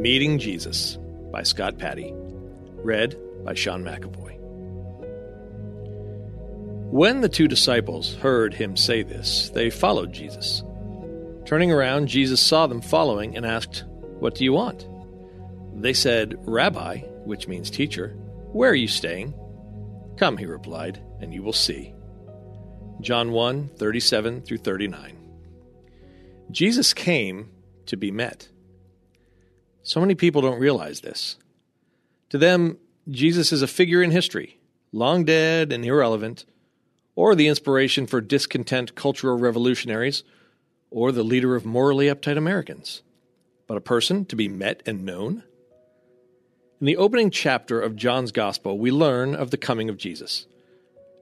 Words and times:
Meeting 0.00 0.38
Jesus 0.38 0.96
by 1.30 1.42
Scott 1.42 1.76
Patty. 1.76 2.14
Read 2.82 3.18
by 3.44 3.52
Sean 3.52 3.84
McAvoy. 3.84 4.34
When 6.90 7.20
the 7.20 7.28
two 7.28 7.46
disciples 7.46 8.14
heard 8.14 8.54
him 8.54 8.78
say 8.78 9.02
this, 9.02 9.50
they 9.50 9.68
followed 9.68 10.14
Jesus. 10.14 10.64
Turning 11.44 11.70
around, 11.70 12.08
Jesus 12.08 12.40
saw 12.40 12.66
them 12.66 12.80
following 12.80 13.36
and 13.36 13.44
asked, 13.44 13.84
What 14.20 14.34
do 14.34 14.42
you 14.42 14.54
want? 14.54 14.88
They 15.74 15.92
said, 15.92 16.34
Rabbi, 16.46 17.00
which 17.26 17.46
means 17.46 17.70
teacher, 17.70 18.16
where 18.52 18.70
are 18.70 18.74
you 18.74 18.88
staying? 18.88 19.34
Come, 20.16 20.38
he 20.38 20.46
replied, 20.46 20.98
and 21.20 21.34
you 21.34 21.42
will 21.42 21.52
see. 21.52 21.92
John 23.02 23.32
1 23.32 23.68
37 23.76 24.40
through 24.40 24.56
39. 24.56 25.18
Jesus 26.50 26.94
came 26.94 27.50
to 27.84 27.98
be 27.98 28.10
met. 28.10 28.48
So 29.82 30.00
many 30.00 30.14
people 30.14 30.42
don't 30.42 30.60
realize 30.60 31.00
this. 31.00 31.36
To 32.30 32.38
them, 32.38 32.78
Jesus 33.08 33.52
is 33.52 33.62
a 33.62 33.66
figure 33.66 34.02
in 34.02 34.10
history, 34.10 34.58
long 34.92 35.24
dead 35.24 35.72
and 35.72 35.84
irrelevant, 35.84 36.44
or 37.16 37.34
the 37.34 37.48
inspiration 37.48 38.06
for 38.06 38.20
discontent 38.20 38.94
cultural 38.94 39.38
revolutionaries, 39.38 40.22
or 40.90 41.12
the 41.12 41.22
leader 41.22 41.56
of 41.56 41.64
morally 41.64 42.06
uptight 42.06 42.36
Americans, 42.36 43.02
but 43.66 43.76
a 43.76 43.80
person 43.80 44.24
to 44.26 44.36
be 44.36 44.48
met 44.48 44.82
and 44.86 45.04
known. 45.04 45.44
In 46.80 46.86
the 46.86 46.96
opening 46.96 47.30
chapter 47.30 47.80
of 47.80 47.96
John's 47.96 48.32
Gospel, 48.32 48.78
we 48.78 48.90
learn 48.90 49.34
of 49.34 49.50
the 49.50 49.56
coming 49.56 49.90
of 49.90 49.98
Jesus. 49.98 50.46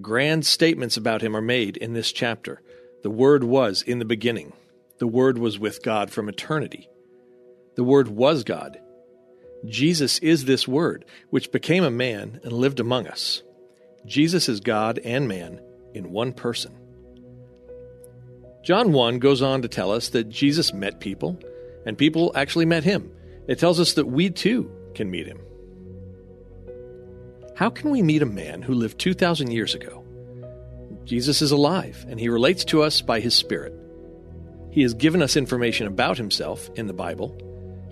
Grand 0.00 0.46
statements 0.46 0.96
about 0.96 1.22
him 1.22 1.36
are 1.36 1.42
made 1.42 1.76
in 1.76 1.92
this 1.92 2.10
chapter. 2.10 2.60
The 3.02 3.10
Word 3.10 3.44
was 3.44 3.82
in 3.82 3.98
the 3.98 4.04
beginning, 4.04 4.52
the 4.98 5.06
Word 5.06 5.38
was 5.38 5.58
with 5.58 5.82
God 5.82 6.10
from 6.10 6.28
eternity. 6.28 6.88
The 7.74 7.84
Word 7.84 8.08
was 8.08 8.44
God. 8.44 8.78
Jesus 9.64 10.18
is 10.18 10.44
this 10.44 10.66
Word, 10.68 11.04
which 11.30 11.52
became 11.52 11.84
a 11.84 11.90
man 11.90 12.40
and 12.42 12.52
lived 12.52 12.80
among 12.80 13.06
us. 13.06 13.42
Jesus 14.04 14.48
is 14.48 14.60
God 14.60 14.98
and 15.04 15.28
man 15.28 15.60
in 15.94 16.10
one 16.10 16.32
person. 16.32 16.76
John 18.62 18.92
1 18.92 19.18
goes 19.18 19.42
on 19.42 19.62
to 19.62 19.68
tell 19.68 19.90
us 19.90 20.10
that 20.10 20.28
Jesus 20.28 20.72
met 20.72 21.00
people, 21.00 21.38
and 21.86 21.96
people 21.96 22.32
actually 22.34 22.66
met 22.66 22.84
him. 22.84 23.10
It 23.48 23.58
tells 23.58 23.80
us 23.80 23.94
that 23.94 24.06
we 24.06 24.30
too 24.30 24.70
can 24.94 25.10
meet 25.10 25.26
him. 25.26 25.40
How 27.56 27.70
can 27.70 27.90
we 27.90 28.02
meet 28.02 28.22
a 28.22 28.26
man 28.26 28.62
who 28.62 28.74
lived 28.74 28.98
2,000 28.98 29.50
years 29.50 29.74
ago? 29.74 30.04
Jesus 31.04 31.42
is 31.42 31.50
alive, 31.50 32.04
and 32.08 32.20
he 32.20 32.28
relates 32.28 32.64
to 32.66 32.82
us 32.82 33.00
by 33.00 33.20
his 33.20 33.34
Spirit. 33.34 33.74
He 34.70 34.82
has 34.82 34.94
given 34.94 35.22
us 35.22 35.36
information 35.36 35.86
about 35.86 36.16
himself 36.16 36.70
in 36.76 36.86
the 36.86 36.92
Bible 36.92 37.36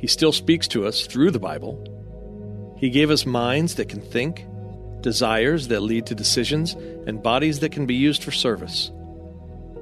he 0.00 0.06
still 0.06 0.32
speaks 0.32 0.66
to 0.68 0.86
us 0.86 1.06
through 1.06 1.30
the 1.30 1.38
Bible. 1.38 2.74
He 2.78 2.88
gave 2.88 3.10
us 3.10 3.26
minds 3.26 3.74
that 3.74 3.90
can 3.90 4.00
think, 4.00 4.46
desires 5.02 5.68
that 5.68 5.82
lead 5.82 6.06
to 6.06 6.14
decisions, 6.14 6.72
and 7.06 7.22
bodies 7.22 7.60
that 7.60 7.72
can 7.72 7.84
be 7.84 7.94
used 7.94 8.24
for 8.24 8.30
service. 8.30 8.90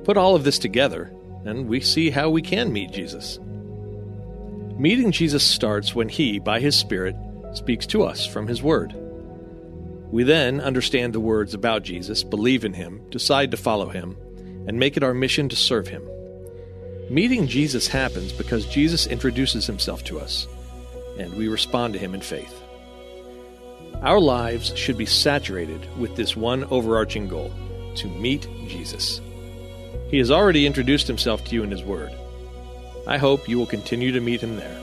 Put 0.03 0.17
all 0.17 0.35
of 0.35 0.43
this 0.43 0.59
together, 0.59 1.13
and 1.45 1.69
we 1.69 1.81
see 1.81 2.11
how 2.11 2.31
we 2.31 2.43
can 2.43 2.73
meet 2.73 2.91
Jesus. 2.91 3.39
Meeting 4.77 5.13
Jesus 5.13 5.45
starts 5.45 5.95
when 5.95 6.09
He, 6.09 6.41
by 6.41 6.59
His 6.59 6.77
Spirit, 6.77 7.15
speaks 7.55 7.87
to 7.87 8.03
us 8.03 8.27
from 8.27 8.49
His 8.49 8.61
Word. 8.61 8.95
We 10.11 10.25
then 10.25 10.61
understand 10.61 11.13
the 11.13 11.21
words 11.21 11.55
about 11.55 11.85
Jesus, 11.85 12.25
believe 12.25 12.65
in 12.65 12.73
Him, 12.73 13.09
decide 13.11 13.53
to 13.53 13.57
follow 13.57 13.89
Him, 13.89 14.17
and 14.67 14.81
make 14.81 14.97
it 14.97 15.05
our 15.05 15.15
mission 15.15 15.49
to 15.51 15.57
serve 15.57 15.87
Him. 15.87 16.03
Meeting 17.11 17.47
Jesus 17.47 17.89
happens 17.89 18.35
because 18.35 18.67
Jesus 18.67 19.07
introduces 19.07 19.67
himself 19.67 20.05
to 20.05 20.21
us, 20.21 20.47
and 21.19 21.33
we 21.33 21.49
respond 21.49 21.95
to 21.95 21.99
him 21.99 22.15
in 22.15 22.21
faith. 22.21 22.55
Our 24.03 24.21
lives 24.21 24.77
should 24.77 24.99
be 24.99 25.07
saturated 25.07 25.81
with 25.99 26.17
this 26.17 26.37
one 26.37 26.65
overarching 26.65 27.27
goal 27.27 27.51
to 27.95 28.09
meet 28.09 28.47
Jesus. 28.67 29.23
He 30.11 30.19
has 30.19 30.31
already 30.31 30.67
introduced 30.67 31.07
himself 31.07 31.45
to 31.45 31.55
you 31.55 31.63
in 31.63 31.71
his 31.71 31.83
word. 31.83 32.13
I 33.07 33.17
hope 33.17 33.49
you 33.49 33.57
will 33.57 33.65
continue 33.65 34.13
to 34.13 34.21
meet 34.21 34.43
him 34.43 34.57
there. 34.57 34.79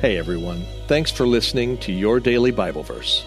Hey 0.00 0.16
everyone, 0.16 0.64
thanks 0.86 1.10
for 1.10 1.26
listening 1.26 1.76
to 1.78 1.92
Your 1.92 2.20
Daily 2.20 2.52
Bible 2.52 2.84
Verse 2.84 3.26